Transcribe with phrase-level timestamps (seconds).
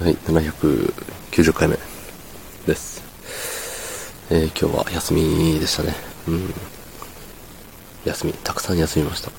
[0.00, 1.76] はい、790回目
[2.66, 3.02] です。
[4.30, 5.94] えー今日は休みでしたね。
[6.26, 6.54] うん。
[8.06, 9.30] 休み、たくさん休みました。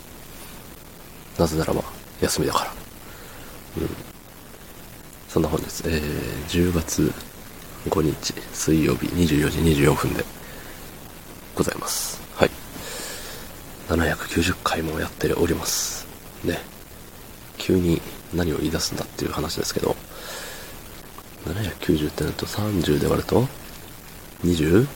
[1.39, 1.83] なぜならば、
[2.21, 2.73] 休みだから。
[3.79, 3.89] うん。
[5.29, 7.11] そんな本日、えー、10月
[7.89, 10.23] 5日、水曜日24時24分で
[11.55, 12.21] ございます。
[12.35, 12.51] はい。
[13.87, 16.05] 790回もやっております。
[16.43, 16.59] ね。
[17.57, 17.99] 急に
[18.31, 19.95] 何を言い出すんだっていう話ですけど、
[21.45, 23.47] 790ってなると30で割ると
[24.43, 24.87] 26?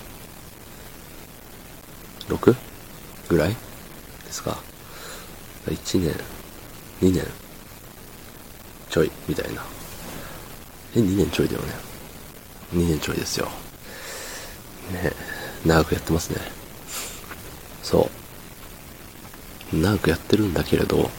[3.30, 3.49] ぐらい？
[3.49, 3.55] で
[4.31, 4.58] すか。
[5.68, 6.13] 1年
[7.02, 7.26] 2年
[8.90, 9.63] ちょいみたいな。
[10.95, 11.73] え2年ちょいだよね。
[12.73, 13.48] 2年ちょいですよ。
[14.91, 15.12] ね
[15.66, 16.38] 長くやってますね。
[17.82, 18.09] そ
[19.73, 19.77] う。
[19.77, 21.09] 長くやってるんだけれど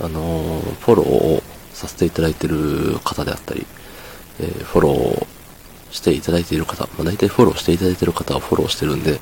[0.00, 1.42] あのーフォローを
[1.82, 3.66] させていただいている方であったり、
[4.40, 5.26] えーフォロー
[5.90, 9.20] していただいている方、まあ、大体フォローしていただいている方はフォローしてるんで、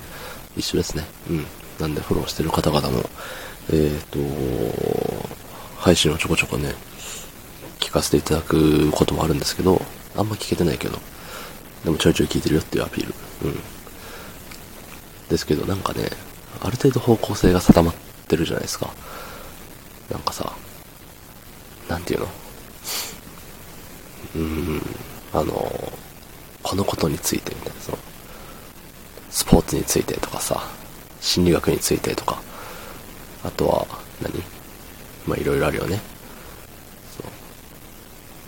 [0.57, 1.05] 一緒ですね。
[1.29, 1.47] うん。
[1.81, 3.11] なんでフォローしてる方々も、
[3.73, 4.19] えっ、と、
[5.79, 6.75] 配信をちょこちょこね、
[7.81, 9.83] 聞かせていただくこともあるんですけど、
[10.17, 10.99] あんま聞けてないけど、
[11.85, 13.15] でもちょいちょい聞いてるよっていうアピール。
[13.47, 13.59] うん。
[15.29, 16.09] ですけど、なんかね、
[16.61, 17.95] ある程度方向性が定まっ
[18.29, 18.91] てるじゃないですか。
[20.11, 20.53] なんかさ、
[21.89, 22.29] なんていうの？
[24.35, 24.83] うん、
[25.33, 25.93] あの、
[26.63, 27.99] このことについてみたいな、その、
[29.31, 30.63] スポーツについてとかさ、
[31.21, 32.41] 心理学についてとか、
[33.45, 33.87] あとは
[34.23, 34.43] 何、
[35.27, 36.01] まあいろいろあるよね。
[37.17, 37.27] そう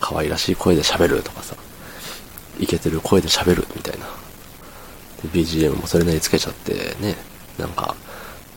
[0.00, 1.56] 可愛らしい声で喋るとかさ、
[2.58, 4.06] イケてる声で喋るみたいな。
[5.33, 7.17] BGM もそれなりにつけちゃってね、
[7.58, 7.94] なんか、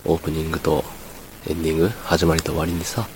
[0.04, 0.84] オープニングと
[1.48, 3.08] エンディング、始まりと終わりにさ、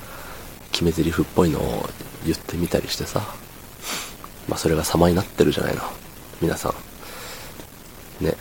[0.72, 1.90] 決め台詞っぽいのを
[2.26, 3.22] 言ってみたりしてさ、
[4.50, 5.82] まあそれが様になってるじゃないの。
[6.42, 6.74] 皆さ
[8.22, 8.26] ん。
[8.26, 8.34] ね。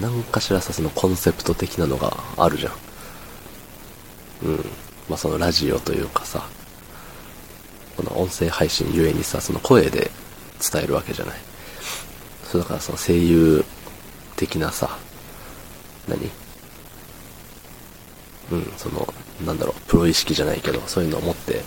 [0.00, 2.72] 何かしらさ、そのコンセプト的なのがあるじゃん。
[4.44, 4.56] うん。
[5.08, 6.48] まあそのラジオというかさ、
[7.96, 10.10] この音声配信ゆえにさ、その声で
[10.72, 11.36] 伝えるわけじゃない。
[12.44, 13.64] そうだからその声優
[14.36, 14.98] 的なさ、
[16.08, 16.30] 何？
[18.52, 19.06] うん、その、
[19.46, 21.62] なんだろう、プロ意識じゃないけど、そういうのを持って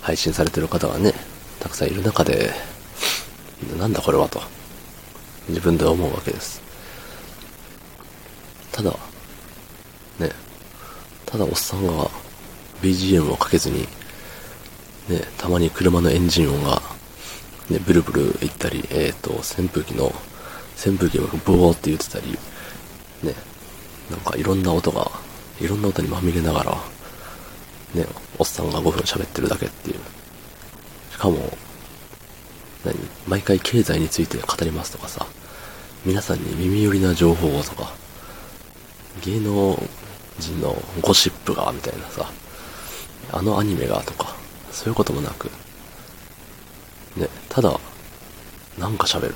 [0.00, 1.14] 配信されてる方がね、
[1.60, 2.50] たくさんいる中で、
[3.78, 4.40] なんだこれはと、
[5.48, 6.60] 自分で思うわけです。
[8.72, 8.90] ただ、
[10.18, 10.30] ね、
[11.26, 12.10] ただおっさんが
[12.82, 13.80] BGM をかけずに、
[15.08, 16.80] ね、たまに車のエンジン音が、
[17.68, 20.06] ね、ブルブル言ったり、えっ、と、扇風機の、
[20.84, 22.32] 扇風機がブオーって言ってたり、
[23.22, 23.34] ね、
[24.10, 25.10] なんかいろんな音が、
[25.60, 26.72] いろんな音にまみれながら、
[27.94, 28.06] ね、
[28.38, 30.19] おっさんが5分喋ってるだけっていう。
[31.20, 31.36] しかも、
[32.82, 32.96] 何
[33.28, 35.26] 毎回経済について語りますとかさ、
[36.06, 37.92] 皆さんに耳寄りな情報をとか、
[39.22, 39.78] 芸能
[40.38, 42.32] 人のゴシップが、みたいなさ、
[43.32, 44.34] あのアニメがとか、
[44.72, 45.50] そういうこともなく、
[47.18, 47.78] ね、ただ、
[48.78, 49.34] なんか喋る。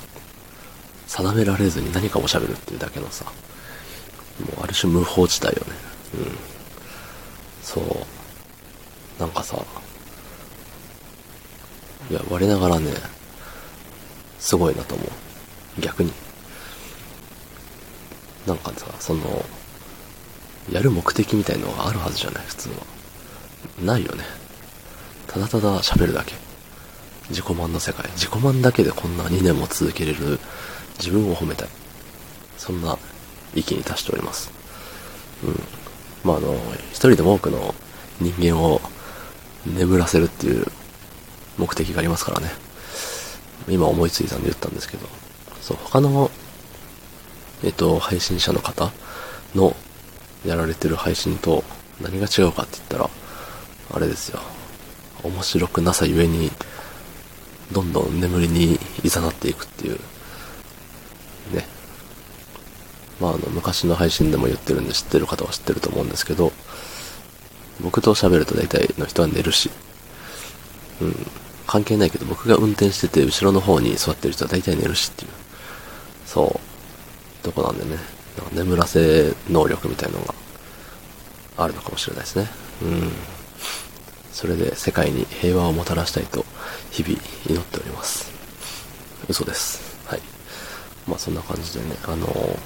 [1.06, 3.27] 定められずに何かを喋るっていうだけのさ、
[4.41, 5.75] もうある種無法地帯よね。
[6.15, 6.39] うん。
[7.62, 9.21] そう。
[9.21, 9.62] なんかさ、
[12.10, 12.91] いや、我ながらね、
[14.38, 15.81] すごいなと思う。
[15.81, 16.12] 逆に。
[18.47, 19.44] なんかさ、その、
[20.70, 22.75] やる目的みたいのがあるはずじゃない、普通は。
[23.82, 24.25] ないよね。
[25.26, 26.34] ただただ喋るだけ。
[27.31, 28.10] 自己満の世界。
[28.10, 30.38] 自己満だけでこんな2年も続けれる
[30.98, 31.69] 自分を褒めたい。
[32.59, 32.98] そんな
[33.54, 34.50] 域に達しております。
[35.43, 35.60] うん。
[36.22, 36.54] まあ、あの、
[36.91, 37.75] 一人でも多くの
[38.20, 38.81] 人間を
[39.66, 40.66] 眠らせるっていう
[41.59, 42.50] 目的がありますからね。
[43.69, 45.06] 今思いついたんで言ったんですけど、
[45.60, 46.31] そう、他の、
[47.62, 48.92] えっと、配信者の方
[49.54, 49.75] の
[50.44, 51.64] やられてる配信と
[52.00, 53.10] 何が違うかって言ったら、
[53.93, 54.41] あれですよ。
[55.22, 56.50] 面白くなさゆえに、
[57.73, 59.99] どんどん眠りに誘っていくっていう、
[61.55, 61.67] ね。
[63.20, 66.52] まあ、あの、昔の配信でも言ってるんで知ってる方は知ってると思うんですけど、
[67.81, 69.70] 僕と喋ると大体の人は寝るし、
[71.00, 71.26] うん、
[71.75, 75.31] 関係ないけど僕が運転してて後ろの方に座ってる人は大体寝るしっていう、
[76.25, 76.61] そ
[77.43, 77.97] う、とこなんでね、
[78.53, 80.35] 眠らせ能力みたいなのが
[81.56, 82.47] あるのかもしれないですね。
[82.81, 83.11] うん。
[84.31, 86.44] それで世界に平和をもたらしたいと
[86.93, 88.31] 日々祈っております。
[89.29, 89.99] 嘘です。
[90.06, 90.20] はい。
[91.09, 92.59] まあそんな感じでね、あのー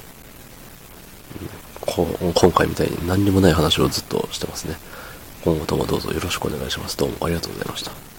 [1.81, 2.05] こ
[2.35, 4.75] 今回みたいに何にもない話をずっとしてますね。
[5.43, 6.95] 今後ともどうぞよろしくお願いします。
[6.95, 8.18] どうもありがとうございました。